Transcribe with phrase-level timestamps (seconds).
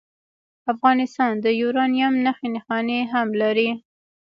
[0.73, 3.69] افغانستان د یورانیم نښې نښانې هم لري.